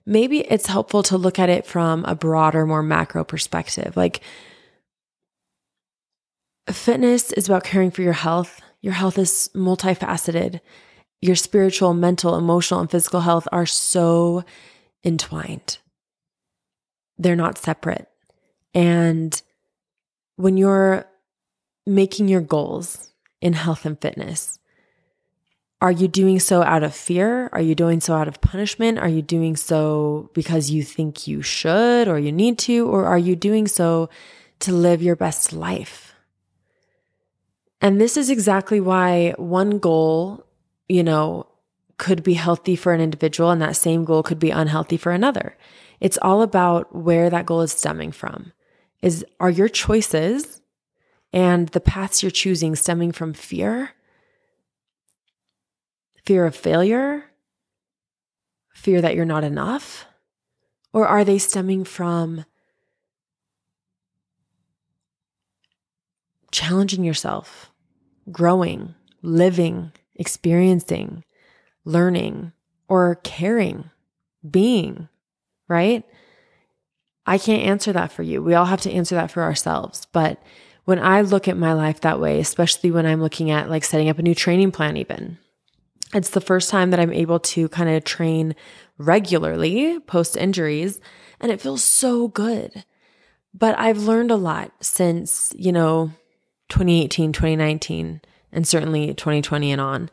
maybe 0.06 0.40
it's 0.40 0.66
helpful 0.66 1.02
to 1.04 1.18
look 1.18 1.38
at 1.38 1.48
it 1.48 1.66
from 1.66 2.04
a 2.04 2.14
broader, 2.14 2.64
more 2.64 2.82
macro 2.82 3.24
perspective. 3.24 3.96
Like, 3.96 4.20
fitness 6.70 7.32
is 7.32 7.48
about 7.48 7.64
caring 7.64 7.90
for 7.90 8.02
your 8.02 8.12
health. 8.12 8.60
Your 8.80 8.94
health 8.94 9.18
is 9.18 9.50
multifaceted. 9.54 10.60
Your 11.20 11.36
spiritual, 11.36 11.92
mental, 11.94 12.36
emotional, 12.36 12.80
and 12.80 12.90
physical 12.90 13.20
health 13.20 13.46
are 13.52 13.66
so 13.66 14.44
entwined, 15.04 15.78
they're 17.18 17.36
not 17.36 17.58
separate. 17.58 18.08
And 18.74 19.40
when 20.36 20.56
you're 20.56 21.06
making 21.86 22.28
your 22.28 22.40
goals 22.40 23.12
in 23.40 23.52
health 23.52 23.84
and 23.84 24.00
fitness, 24.00 24.58
are 25.82 25.90
you 25.90 26.06
doing 26.06 26.38
so 26.38 26.62
out 26.62 26.84
of 26.84 26.94
fear? 26.94 27.50
Are 27.52 27.60
you 27.60 27.74
doing 27.74 28.00
so 28.00 28.14
out 28.14 28.28
of 28.28 28.40
punishment? 28.40 29.00
Are 29.00 29.08
you 29.08 29.20
doing 29.20 29.56
so 29.56 30.30
because 30.32 30.70
you 30.70 30.84
think 30.84 31.26
you 31.26 31.42
should 31.42 32.06
or 32.06 32.20
you 32.20 32.30
need 32.30 32.56
to? 32.60 32.86
Or 32.86 33.04
are 33.06 33.18
you 33.18 33.34
doing 33.34 33.66
so 33.66 34.08
to 34.60 34.72
live 34.72 35.02
your 35.02 35.16
best 35.16 35.52
life? 35.52 36.14
And 37.80 38.00
this 38.00 38.16
is 38.16 38.30
exactly 38.30 38.80
why 38.80 39.34
one 39.38 39.80
goal, 39.80 40.46
you 40.88 41.02
know, 41.02 41.48
could 41.98 42.22
be 42.22 42.34
healthy 42.34 42.76
for 42.76 42.92
an 42.92 43.00
individual 43.00 43.50
and 43.50 43.60
that 43.60 43.74
same 43.74 44.04
goal 44.04 44.22
could 44.22 44.38
be 44.38 44.50
unhealthy 44.50 44.96
for 44.96 45.10
another. 45.10 45.56
It's 45.98 46.18
all 46.22 46.42
about 46.42 46.94
where 46.94 47.28
that 47.28 47.46
goal 47.46 47.60
is 47.62 47.72
stemming 47.72 48.12
from. 48.12 48.52
Is 49.02 49.26
are 49.40 49.50
your 49.50 49.68
choices 49.68 50.61
and 51.32 51.68
the 51.68 51.80
paths 51.80 52.22
you're 52.22 52.30
choosing 52.30 52.76
stemming 52.76 53.12
from 53.12 53.32
fear? 53.32 53.90
Fear 56.24 56.46
of 56.46 56.54
failure? 56.54 57.24
Fear 58.74 59.00
that 59.00 59.14
you're 59.14 59.24
not 59.24 59.44
enough? 59.44 60.06
Or 60.92 61.06
are 61.06 61.24
they 61.24 61.38
stemming 61.38 61.84
from 61.84 62.44
challenging 66.50 67.02
yourself, 67.02 67.72
growing, 68.30 68.94
living, 69.22 69.92
experiencing, 70.14 71.24
learning, 71.84 72.52
or 72.88 73.16
caring, 73.24 73.90
being, 74.48 75.08
right? 75.66 76.04
I 77.24 77.38
can't 77.38 77.62
answer 77.62 77.92
that 77.92 78.12
for 78.12 78.22
you. 78.22 78.42
We 78.42 78.54
all 78.54 78.66
have 78.66 78.80
to 78.82 78.92
answer 78.92 79.14
that 79.14 79.30
for 79.30 79.42
ourselves. 79.42 80.06
But 80.12 80.42
when 80.84 80.98
I 80.98 81.20
look 81.20 81.48
at 81.48 81.56
my 81.56 81.72
life 81.72 82.00
that 82.00 82.20
way, 82.20 82.40
especially 82.40 82.90
when 82.90 83.06
I'm 83.06 83.22
looking 83.22 83.50
at 83.50 83.70
like 83.70 83.84
setting 83.84 84.08
up 84.08 84.18
a 84.18 84.22
new 84.22 84.34
training 84.34 84.72
plan, 84.72 84.96
even, 84.96 85.38
it's 86.14 86.30
the 86.30 86.40
first 86.40 86.70
time 86.70 86.90
that 86.90 87.00
I'm 87.00 87.12
able 87.12 87.40
to 87.40 87.68
kind 87.68 87.88
of 87.88 88.04
train 88.04 88.54
regularly 88.98 89.98
post 90.00 90.36
injuries, 90.36 91.00
and 91.40 91.50
it 91.50 91.60
feels 91.60 91.82
so 91.82 92.28
good. 92.28 92.84
But 93.54 93.78
I've 93.78 93.98
learned 93.98 94.30
a 94.30 94.36
lot 94.36 94.72
since, 94.80 95.52
you 95.56 95.72
know, 95.72 96.12
2018, 96.70 97.32
2019, 97.32 98.20
and 98.50 98.66
certainly 98.66 99.14
2020 99.14 99.72
and 99.72 99.80
on. 99.80 100.10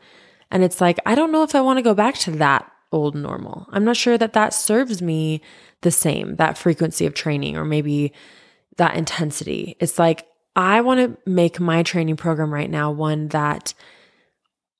And 0.50 0.62
it's 0.62 0.80
like, 0.80 0.98
I 1.06 1.14
don't 1.14 1.32
know 1.32 1.42
if 1.42 1.54
I 1.54 1.60
want 1.60 1.78
to 1.78 1.82
go 1.82 1.94
back 1.94 2.16
to 2.18 2.32
that 2.32 2.70
old 2.92 3.14
normal. 3.14 3.66
I'm 3.70 3.84
not 3.84 3.96
sure 3.96 4.18
that 4.18 4.32
that 4.32 4.52
serves 4.52 5.00
me 5.00 5.40
the 5.82 5.90
same, 5.90 6.36
that 6.36 6.58
frequency 6.58 7.06
of 7.06 7.14
training 7.14 7.56
or 7.56 7.64
maybe 7.64 8.12
that 8.76 8.96
intensity. 8.96 9.76
It's 9.80 9.98
like, 9.98 10.26
I 10.56 10.80
want 10.80 11.00
to 11.00 11.30
make 11.30 11.60
my 11.60 11.82
training 11.82 12.16
program 12.16 12.52
right 12.52 12.70
now 12.70 12.90
one 12.90 13.28
that 13.28 13.74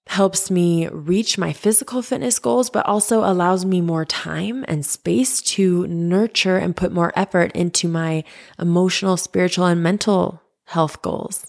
helps 0.07 0.50
me 0.50 0.89
reach 0.89 1.39
my 1.39 1.53
physical 1.53 2.03
fitness 2.03 2.41
goals, 2.41 2.69
but 2.69 2.85
also 2.87 3.21
allows 3.21 3.65
me 3.65 3.81
more 3.81 4.05
time 4.05 4.65
and 4.67 4.85
space 4.85 5.41
to 5.41 5.87
nurture 5.87 6.57
and 6.57 6.77
put 6.77 6.91
more 6.91 7.12
effort 7.15 7.53
into 7.53 7.87
my 7.87 8.25
emotional, 8.59 9.17
spiritual, 9.17 9.67
and 9.67 9.83
mental 9.83 10.43
health 10.65 11.00
goals. 11.03 11.47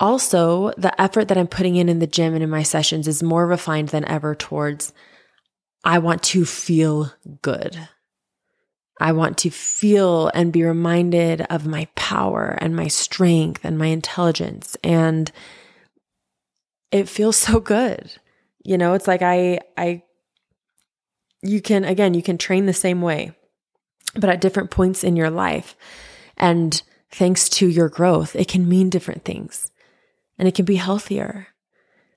Also, 0.00 0.72
the 0.76 1.00
effort 1.00 1.28
that 1.28 1.38
I'm 1.38 1.46
putting 1.46 1.76
in 1.76 1.88
in 1.88 2.00
the 2.00 2.08
gym 2.08 2.34
and 2.34 2.42
in 2.42 2.50
my 2.50 2.64
sessions 2.64 3.06
is 3.06 3.22
more 3.22 3.46
refined 3.46 3.90
than 3.90 4.04
ever 4.06 4.34
towards 4.34 4.92
I 5.84 5.98
want 5.98 6.22
to 6.24 6.44
feel 6.44 7.12
good. 7.42 7.88
I 9.00 9.12
want 9.12 9.38
to 9.38 9.50
feel 9.50 10.30
and 10.34 10.52
be 10.52 10.62
reminded 10.62 11.42
of 11.42 11.66
my 11.66 11.88
power 11.94 12.56
and 12.60 12.76
my 12.76 12.88
strength 12.88 13.64
and 13.64 13.78
my 13.78 13.86
intelligence 13.86 14.76
and 14.84 15.30
it 16.94 17.08
feels 17.08 17.36
so 17.36 17.58
good. 17.60 18.12
You 18.64 18.78
know, 18.78 18.94
it's 18.94 19.08
like 19.08 19.20
I 19.20 19.60
I 19.76 20.02
you 21.42 21.60
can 21.60 21.84
again, 21.84 22.14
you 22.14 22.22
can 22.22 22.38
train 22.38 22.66
the 22.66 22.72
same 22.72 23.02
way, 23.02 23.32
but 24.14 24.30
at 24.30 24.40
different 24.40 24.70
points 24.70 25.04
in 25.04 25.16
your 25.16 25.28
life. 25.28 25.76
And 26.36 26.80
thanks 27.10 27.48
to 27.48 27.68
your 27.68 27.88
growth, 27.88 28.34
it 28.34 28.48
can 28.48 28.68
mean 28.68 28.90
different 28.90 29.24
things. 29.24 29.70
And 30.38 30.48
it 30.48 30.54
can 30.54 30.64
be 30.64 30.76
healthier. 30.76 31.48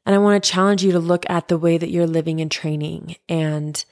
And 0.05 0.15
I 0.15 0.19
want 0.19 0.41
to 0.41 0.50
challenge 0.50 0.84
you 0.84 0.91
to 0.93 1.00
look 1.00 1.29
at 1.29 1.50
the 1.50 1.57
way 1.57 1.77
that 1.77 1.89
you're 1.89 2.07
living 2.07 2.39
and 2.39 2.50
training 2.50 3.17
and 3.27 3.84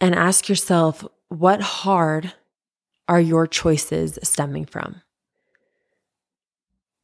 and 0.00 0.14
ask 0.14 0.48
yourself 0.48 1.04
what 1.38 1.60
hard 1.60 2.32
are 3.08 3.20
your 3.20 3.46
choices 3.46 4.18
stemming 4.22 4.66
from? 4.66 5.02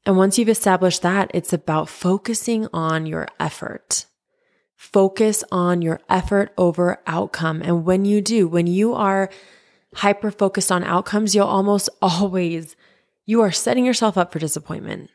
And 0.07 0.17
once 0.17 0.39
you've 0.39 0.49
established 0.49 1.03
that, 1.03 1.31
it's 1.35 1.53
about 1.53 1.89
focusing 1.89 2.67
on 2.73 3.07
your 3.07 3.29
effort. 3.39 4.07
Focus 4.75 5.45
on 5.53 5.83
your 5.83 6.01
effort 6.09 6.53
over 6.57 7.03
outcome. 7.07 7.61
And 7.63 7.85
when 7.85 8.05
you 8.07 8.23
do, 8.23 8.49
when 8.49 8.67
you 8.67 8.95
are 8.95 9.29
hyper 9.97 10.31
focused 10.31 10.73
on 10.73 10.85
outcomes, 10.85 11.35
you'll 11.35 11.47
almost 11.47 11.91
always, 12.03 12.77
you 13.27 13.43
are 13.43 13.53
setting 13.53 13.85
yourself 13.85 14.17
up 14.17 14.33
for 14.33 14.39
disappointment 14.39 15.11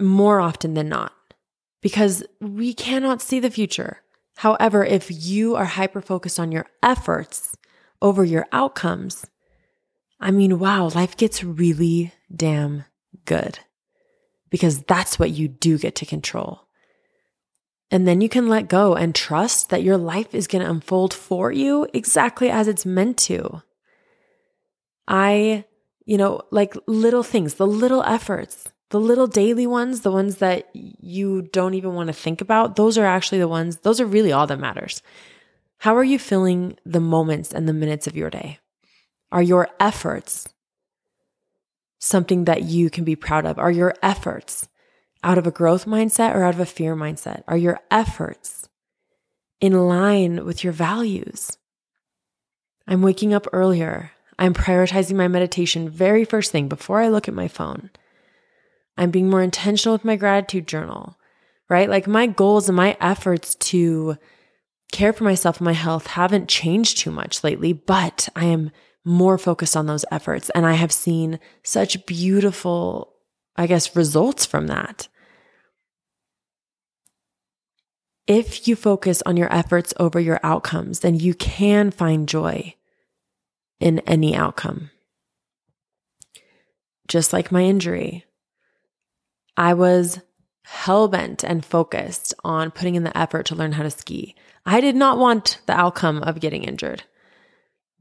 more 0.00 0.40
often 0.40 0.72
than 0.74 0.88
not 0.88 1.12
because 1.82 2.24
we 2.40 2.72
cannot 2.72 3.20
see 3.20 3.38
the 3.38 3.50
future. 3.50 3.98
However, 4.40 4.82
if 4.82 5.10
you 5.10 5.54
are 5.54 5.66
hyper 5.66 6.00
focused 6.00 6.40
on 6.40 6.50
your 6.50 6.64
efforts 6.82 7.54
over 8.00 8.24
your 8.24 8.46
outcomes, 8.52 9.26
I 10.18 10.30
mean, 10.30 10.58
wow, 10.58 10.88
life 10.88 11.14
gets 11.14 11.44
really 11.44 12.14
damn 12.34 12.86
good 13.26 13.58
because 14.48 14.80
that's 14.84 15.18
what 15.18 15.28
you 15.30 15.46
do 15.46 15.76
get 15.76 15.94
to 15.96 16.06
control. 16.06 16.62
And 17.90 18.08
then 18.08 18.22
you 18.22 18.30
can 18.30 18.48
let 18.48 18.70
go 18.70 18.94
and 18.94 19.14
trust 19.14 19.68
that 19.68 19.82
your 19.82 19.98
life 19.98 20.34
is 20.34 20.46
going 20.46 20.64
to 20.64 20.70
unfold 20.70 21.12
for 21.12 21.52
you 21.52 21.86
exactly 21.92 22.48
as 22.48 22.66
it's 22.66 22.86
meant 22.86 23.18
to. 23.18 23.62
I, 25.06 25.66
you 26.06 26.16
know, 26.16 26.40
like 26.50 26.74
little 26.86 27.22
things, 27.22 27.56
the 27.56 27.66
little 27.66 28.02
efforts, 28.04 28.72
the 28.90 29.00
little 29.00 29.26
daily 29.26 29.66
ones, 29.66 30.00
the 30.00 30.10
ones 30.10 30.36
that 30.36 30.68
you 30.74 31.42
don't 31.42 31.74
even 31.74 31.94
want 31.94 32.08
to 32.08 32.12
think 32.12 32.40
about, 32.40 32.76
those 32.76 32.98
are 32.98 33.06
actually 33.06 33.38
the 33.38 33.48
ones, 33.48 33.78
those 33.78 34.00
are 34.00 34.06
really 34.06 34.32
all 34.32 34.46
that 34.46 34.58
matters. 34.58 35.02
How 35.78 35.96
are 35.96 36.04
you 36.04 36.18
filling 36.18 36.76
the 36.84 37.00
moments 37.00 37.52
and 37.52 37.68
the 37.68 37.72
minutes 37.72 38.06
of 38.06 38.16
your 38.16 38.30
day? 38.30 38.58
Are 39.32 39.42
your 39.42 39.68
efforts 39.78 40.48
something 41.98 42.44
that 42.44 42.64
you 42.64 42.90
can 42.90 43.04
be 43.04 43.16
proud 43.16 43.46
of? 43.46 43.58
Are 43.58 43.70
your 43.70 43.94
efforts 44.02 44.68
out 45.22 45.38
of 45.38 45.46
a 45.46 45.52
growth 45.52 45.86
mindset 45.86 46.34
or 46.34 46.42
out 46.42 46.54
of 46.54 46.60
a 46.60 46.66
fear 46.66 46.96
mindset? 46.96 47.44
Are 47.46 47.56
your 47.56 47.78
efforts 47.90 48.68
in 49.60 49.72
line 49.86 50.44
with 50.44 50.64
your 50.64 50.72
values? 50.72 51.56
I'm 52.88 53.02
waking 53.02 53.32
up 53.32 53.46
earlier. 53.52 54.10
I'm 54.38 54.54
prioritizing 54.54 55.14
my 55.14 55.28
meditation 55.28 55.88
very 55.88 56.24
first 56.24 56.50
thing 56.50 56.68
before 56.68 57.00
I 57.00 57.08
look 57.08 57.28
at 57.28 57.34
my 57.34 57.46
phone. 57.46 57.90
I'm 59.00 59.10
being 59.10 59.30
more 59.30 59.42
intentional 59.42 59.94
with 59.94 60.04
my 60.04 60.16
gratitude 60.16 60.68
journal, 60.68 61.18
right? 61.70 61.88
Like 61.88 62.06
my 62.06 62.26
goals 62.26 62.68
and 62.68 62.76
my 62.76 62.98
efforts 63.00 63.54
to 63.54 64.18
care 64.92 65.14
for 65.14 65.24
myself 65.24 65.56
and 65.56 65.64
my 65.64 65.72
health 65.72 66.06
haven't 66.06 66.50
changed 66.50 66.98
too 66.98 67.10
much 67.10 67.42
lately, 67.42 67.72
but 67.72 68.28
I 68.36 68.44
am 68.44 68.70
more 69.02 69.38
focused 69.38 69.74
on 69.74 69.86
those 69.86 70.04
efforts. 70.10 70.50
And 70.50 70.66
I 70.66 70.74
have 70.74 70.92
seen 70.92 71.40
such 71.62 72.04
beautiful, 72.04 73.14
I 73.56 73.66
guess, 73.66 73.96
results 73.96 74.44
from 74.44 74.66
that. 74.66 75.08
If 78.26 78.68
you 78.68 78.76
focus 78.76 79.22
on 79.24 79.38
your 79.38 79.50
efforts 79.50 79.94
over 79.98 80.20
your 80.20 80.40
outcomes, 80.42 81.00
then 81.00 81.14
you 81.14 81.32
can 81.32 81.90
find 81.90 82.28
joy 82.28 82.74
in 83.80 84.00
any 84.00 84.36
outcome. 84.36 84.90
Just 87.08 87.32
like 87.32 87.50
my 87.50 87.62
injury, 87.62 88.26
I 89.60 89.74
was 89.74 90.22
hell 90.62 91.06
bent 91.06 91.44
and 91.44 91.62
focused 91.62 92.32
on 92.42 92.70
putting 92.70 92.94
in 92.94 93.04
the 93.04 93.16
effort 93.16 93.44
to 93.46 93.54
learn 93.54 93.72
how 93.72 93.82
to 93.82 93.90
ski. 93.90 94.34
I 94.64 94.80
did 94.80 94.96
not 94.96 95.18
want 95.18 95.60
the 95.66 95.74
outcome 95.74 96.22
of 96.22 96.40
getting 96.40 96.64
injured, 96.64 97.04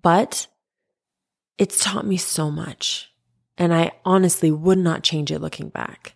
but 0.02 0.48
it's 1.58 1.84
taught 1.84 2.06
me 2.06 2.16
so 2.16 2.50
much. 2.50 3.12
And 3.58 3.74
I 3.74 3.92
honestly 4.06 4.52
would 4.52 4.78
not 4.78 5.04
change 5.04 5.34
it 5.34 5.40
looking 5.40 5.68
back. 5.68 6.14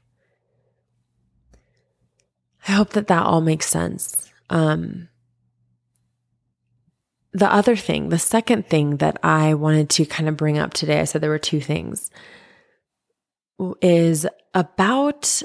I 2.66 2.72
hope 2.72 2.92
that 2.92 3.08
that 3.08 3.26
all 3.26 3.42
makes 3.42 3.66
sense. 3.66 4.32
Um, 4.50 5.10
the 7.34 7.54
other 7.54 7.76
thing, 7.76 8.08
the 8.08 8.18
second 8.18 8.68
thing 8.68 8.98
that 8.98 9.18
I 9.22 9.56
wanted 9.56 9.90
to 9.90 10.06
kind 10.06 10.30
of 10.30 10.38
bring 10.38 10.58
up 10.58 10.74
today, 10.74 11.02
I 11.02 11.04
said 11.04 11.20
there 11.20 11.30
were 11.30 11.38
two 11.38 11.60
things, 11.60 12.10
is 13.82 14.28
about, 14.54 15.42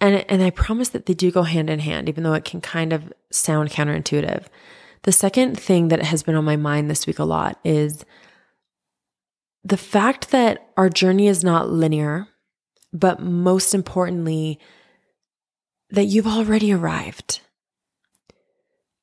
and, 0.00 0.24
and 0.28 0.42
I 0.42 0.50
promise 0.50 0.90
that 0.90 1.06
they 1.06 1.14
do 1.14 1.30
go 1.30 1.42
hand 1.42 1.70
in 1.70 1.78
hand, 1.78 2.08
even 2.08 2.24
though 2.24 2.34
it 2.34 2.44
can 2.44 2.60
kind 2.60 2.92
of 2.92 3.12
sound 3.30 3.70
counterintuitive. 3.70 4.46
The 5.02 5.12
second 5.12 5.58
thing 5.58 5.88
that 5.88 6.02
has 6.02 6.22
been 6.22 6.34
on 6.34 6.44
my 6.44 6.56
mind 6.56 6.90
this 6.90 7.06
week 7.06 7.18
a 7.18 7.24
lot 7.24 7.58
is 7.64 8.04
the 9.64 9.76
fact 9.76 10.30
that 10.30 10.70
our 10.76 10.88
journey 10.88 11.26
is 11.26 11.44
not 11.44 11.70
linear, 11.70 12.28
but 12.92 13.20
most 13.20 13.74
importantly, 13.74 14.58
that 15.90 16.04
you've 16.04 16.26
already 16.26 16.72
arrived. 16.72 17.40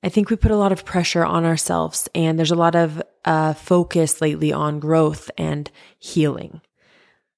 I 0.04 0.10
think 0.10 0.30
we 0.30 0.36
put 0.36 0.52
a 0.52 0.58
lot 0.58 0.72
of 0.72 0.86
pressure 0.86 1.26
on 1.26 1.44
ourselves, 1.44 2.08
and 2.14 2.38
there's 2.38 2.52
a 2.52 2.56
lot 2.56 2.76
of 2.76 3.02
uh, 3.26 3.54
focus 3.54 4.22
lately 4.22 4.54
on 4.54 4.80
growth 4.80 5.30
and 5.38 5.70
healing. 6.00 6.62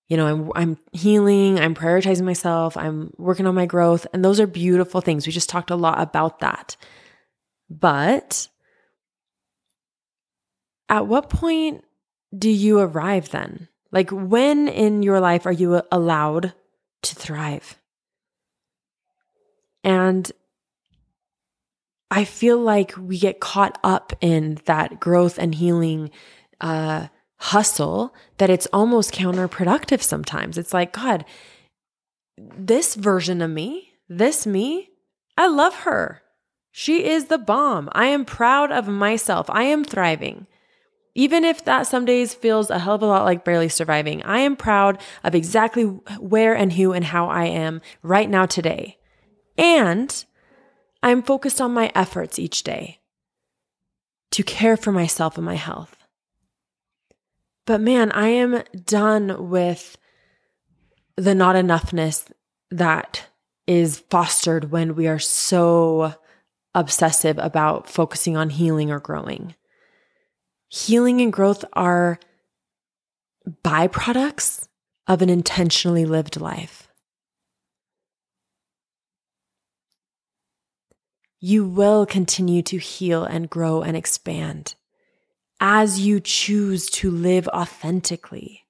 You 0.10 0.18
know, 0.18 0.28
I'm, 0.28 0.52
I'm 0.56 0.78
healing, 0.92 1.60
I'm 1.60 1.76
prioritizing 1.76 2.24
myself, 2.24 2.76
I'm 2.76 3.14
working 3.18 3.46
on 3.46 3.56
my 3.56 3.68
growth, 3.68 4.08
and 4.12 4.26
those 4.26 4.40
are 4.40 4.48
beautiful 4.48 5.02
things. 5.02 5.26
We 5.26 5.32
just 5.32 5.50
talked 5.50 5.70
a 5.70 5.76
lot 5.76 6.02
about 6.02 6.40
that. 6.40 6.76
But 7.70 8.48
at 10.90 11.06
what 11.06 11.30
point 11.30 11.86
do 12.36 12.50
you 12.50 12.80
arrive 12.80 13.30
then? 13.30 13.68
Like, 13.92 14.10
when 14.10 14.68
in 14.68 15.04
your 15.04 15.20
life 15.20 15.46
are 15.46 15.52
you 15.52 15.82
allowed 15.92 16.54
to 17.04 17.16
thrive? 17.16 17.78
And 19.84 20.32
I 22.12 22.24
feel 22.26 22.58
like 22.58 22.94
we 22.98 23.20
get 23.20 23.40
caught 23.40 23.80
up 23.84 24.14
in 24.22 24.60
that 24.66 25.00
growth 25.00 25.38
and 25.38 25.54
healing 25.54 26.10
uh, 26.60 27.08
hustle 27.40 28.14
that 28.38 28.50
it's 28.50 28.68
almost 28.74 29.14
counterproductive 29.14 30.02
sometimes. 30.02 30.58
It's 30.58 30.74
like, 30.74 30.94
God, 30.94 31.26
this 32.38 32.96
version 32.96 33.42
of 33.42 33.50
me, 33.50 33.94
this 34.08 34.46
me, 34.46 34.90
I 35.38 35.48
love 35.48 35.76
her. 35.80 36.22
She 36.72 37.06
is 37.06 37.26
the 37.26 37.38
bomb. 37.38 37.90
I 37.94 38.08
am 38.08 38.26
proud 38.26 38.72
of 38.72 38.88
myself. 38.88 39.50
I 39.50 39.64
am 39.64 39.84
thriving. 39.84 40.48
Even 41.16 41.44
if 41.44 41.66
that 41.66 41.88
some 41.88 42.06
days 42.06 42.34
feels 42.34 42.70
a 42.70 42.80
hell 42.80 42.96
of 42.96 43.02
a 43.02 43.06
lot 43.06 43.26
like 43.26 43.44
barely 43.44 43.70
surviving, 43.70 44.22
I 44.24 44.40
am 44.40 44.56
proud 44.56 45.02
of 45.24 45.34
exactly 45.34 45.84
where 45.84 46.56
and 46.56 46.74
who 46.74 46.94
and 46.94 47.04
how 47.04 47.28
I 47.28 47.46
am 47.46 47.82
right 48.04 48.30
now 48.30 48.46
today. 48.46 48.98
And 49.58 50.24
I'm 51.02 51.24
focused 51.24 51.60
on 51.60 51.74
my 51.74 51.92
efforts 51.96 52.38
each 52.38 52.64
day 52.64 53.00
to 54.32 54.44
care 54.44 54.78
for 54.78 54.92
myself 54.92 55.38
and 55.38 55.46
my 55.46 55.56
health. 55.56 55.99
But 57.70 57.82
man, 57.82 58.12
I 58.14 58.30
am 58.30 58.64
done 58.84 59.48
with 59.48 59.96
the 61.18 61.36
not 61.36 61.56
enoughness 61.56 62.26
that 62.72 63.28
is 63.68 64.00
fostered 64.10 64.72
when 64.72 64.96
we 64.96 65.08
are 65.08 65.20
so 65.20 66.16
obsessive 66.74 67.38
about 67.38 67.88
focusing 67.88 68.36
on 68.36 68.50
healing 68.50 68.90
or 68.90 69.00
growing 69.00 69.54
healing 70.68 71.22
and 71.22 71.32
growth 71.32 71.64
are 71.74 72.20
byproducts 73.64 74.68
of 75.06 75.22
an 75.22 75.30
intentionally 75.30 76.06
lived 76.06 76.42
life. 76.42 76.88
You 81.40 81.68
will 81.68 82.08
continue 82.08 82.64
to 82.64 82.80
heal 82.80 83.26
and 83.26 83.48
grow 83.48 83.84
and 83.84 83.96
expand 83.96 84.74
as 85.60 86.00
you 86.00 86.20
choose 86.20 86.90
to 86.90 87.12
live 87.12 87.48
authentically, 87.50 88.66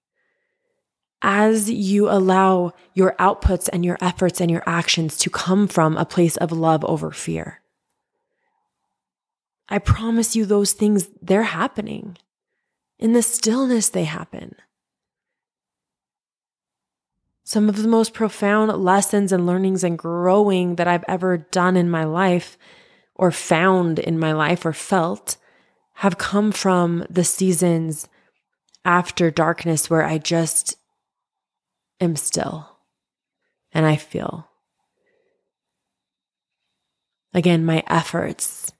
as 1.22 1.70
you 1.70 2.10
allow 2.10 2.72
your 2.94 3.16
outputs 3.20 3.70
and 3.72 3.86
your 3.86 3.98
efforts 4.02 4.42
and 4.42 4.50
your 4.50 4.64
actions 4.66 5.18
to 5.18 5.30
come 5.30 5.68
from 5.68 5.98
a 5.98 6.06
place 6.06 6.38
of 6.38 6.52
love 6.52 6.84
over 6.86 7.12
fear. 7.12 7.62
I 9.68 9.78
promise 9.78 10.36
you, 10.36 10.46
those 10.46 10.74
things, 10.74 11.10
they're 11.22 11.44
happening. 11.44 12.18
In 12.98 13.14
the 13.14 13.22
stillness, 13.22 13.90
they 13.90 14.06
happen. 14.06 14.56
Some 17.44 17.70
of 17.70 17.82
the 17.82 17.88
most 17.88 18.14
profound 18.14 18.72
lessons 18.84 19.32
and 19.32 19.46
learnings 19.46 19.84
and 19.84 19.98
growing 19.98 20.76
that 20.76 20.88
I've 20.88 21.06
ever 21.08 21.38
done 21.38 21.78
in 21.78 21.90
my 21.90 22.04
life, 22.04 22.58
or 23.16 23.32
found 23.32 24.00
in 24.00 24.18
my 24.18 24.34
life, 24.34 24.66
or 24.66 24.74
felt, 24.74 25.38
have 26.00 26.18
come 26.18 26.50
from 26.50 27.06
the 27.10 27.26
seasons 27.26 28.08
after 28.86 29.30
darkness 29.30 29.90
where 29.90 30.02
I 30.02 30.18
just 30.18 30.78
am 32.00 32.16
still 32.16 32.78
and 33.74 33.86
I 33.86 33.98
feel. 33.98 34.48
Again, 37.34 37.66
my 37.66 37.84
efforts 37.88 38.72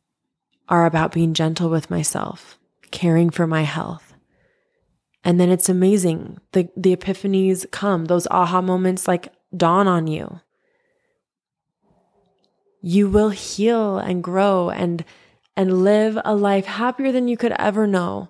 are 0.70 0.86
about 0.86 1.12
being 1.12 1.34
gentle 1.34 1.70
with 1.70 1.90
myself, 1.90 2.58
caring 2.90 3.32
for 3.32 3.46
my 3.46 3.64
health. 3.64 4.14
And 5.22 5.42
then 5.42 5.50
it's 5.50 5.68
amazing. 5.68 6.38
The, 6.54 6.70
the 6.78 6.96
epiphanies 6.96 7.70
come, 7.70 8.06
those 8.06 8.28
aha 8.32 8.62
moments 8.62 9.10
like 9.10 9.34
dawn 9.54 9.90
on 9.90 10.08
you. 10.08 10.40
You 12.82 13.10
will 13.10 13.32
heal 13.32 13.98
and 13.98 14.24
grow 14.24 14.70
and, 14.70 15.04
and 15.60 15.84
live 15.84 16.18
a 16.24 16.34
life 16.34 16.66
happier 16.66 17.12
than 17.12 17.28
you 17.28 17.36
could 17.36 17.52
ever 17.60 17.86
know. 17.86 18.30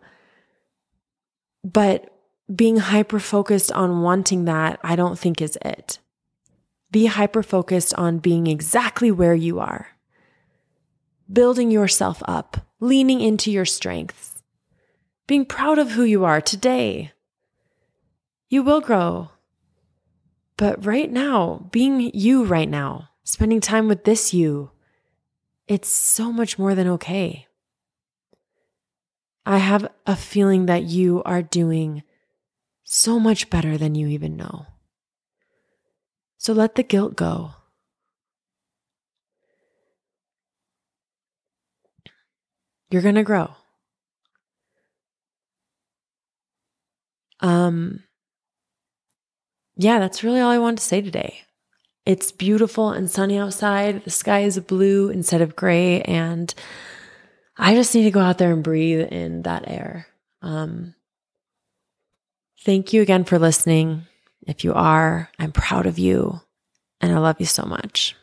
But 1.64 2.12
being 2.54 2.78
hyper 2.78 3.20
focused 3.20 3.72
on 3.72 4.02
wanting 4.02 4.46
that, 4.46 4.80
I 4.82 4.96
don't 4.96 5.20
think 5.20 5.40
is 5.40 5.56
it. 5.64 6.00
Be 6.90 7.06
hyper 7.06 7.44
focused 7.44 7.94
on 7.94 8.18
being 8.18 8.48
exactly 8.48 9.12
where 9.12 9.36
you 9.36 9.60
are 9.60 9.90
building 11.32 11.70
yourself 11.70 12.24
up, 12.26 12.66
leaning 12.80 13.22
into 13.22 13.52
your 13.52 13.64
strengths, 13.64 14.42
being 15.28 15.46
proud 15.46 15.78
of 15.78 15.92
who 15.92 16.02
you 16.04 16.26
are 16.26 16.42
today. 16.42 17.12
You 18.50 18.64
will 18.64 18.82
grow. 18.82 19.30
But 20.58 20.84
right 20.84 21.12
now, 21.12 21.70
being 21.70 22.10
you 22.16 22.44
right 22.44 22.68
now, 22.68 23.10
spending 23.24 23.62
time 23.62 23.88
with 23.88 24.06
this 24.06 24.34
you, 24.34 24.72
it's 25.70 25.88
so 25.88 26.34
much 26.34 26.58
more 26.58 26.74
than 26.74 26.88
okay. 26.88 27.46
I 29.46 29.60
have 29.60 29.88
a 30.06 30.16
feeling 30.16 30.66
that 30.66 30.84
you 30.84 31.22
are 31.24 31.44
doing 31.44 32.02
so 32.84 33.20
much 33.20 33.52
better 33.52 33.78
than 33.78 33.94
you 33.94 34.08
even 34.08 34.36
know. 34.36 34.66
So 36.40 36.54
let 36.54 36.74
the 36.74 36.84
guilt 36.84 37.16
go. 37.16 37.52
You're 42.90 43.04
going 43.04 43.16
to 43.16 43.24
grow. 43.24 43.52
Um, 47.42 48.04
yeah, 49.76 50.00
that's 50.00 50.24
really 50.24 50.40
all 50.40 50.50
I 50.50 50.58
wanted 50.58 50.78
to 50.80 50.84
say 50.84 51.02
today 51.02 51.42
It's 52.10 52.32
beautiful 52.32 52.90
and 52.90 53.08
sunny 53.08 53.38
outside. 53.38 54.04
The 54.04 54.10
sky 54.10 54.40
is 54.40 54.58
blue 54.62 55.10
instead 55.10 55.42
of 55.42 55.56
gray. 55.56 56.02
And 56.02 56.52
I 57.56 57.76
just 57.76 57.94
need 57.94 58.06
to 58.06 58.10
go 58.10 58.20
out 58.20 58.40
there 58.40 58.52
and 58.52 58.64
breathe 58.64 59.02
in 59.12 59.44
that 59.44 59.66
air. 59.68 60.08
Um, 60.42 60.96
thank 62.66 62.94
you 62.94 63.04
again 63.04 63.26
for 63.26 63.38
listening. 63.38 64.08
If 64.48 64.64
you 64.64 64.74
are, 64.74 65.30
I'm 65.38 65.52
proud 65.52 65.86
of 65.86 66.00
you 66.00 66.42
and 67.00 67.12
I 67.12 67.20
love 67.20 67.36
you 67.38 67.46
so 67.46 67.64
much. 67.64 68.16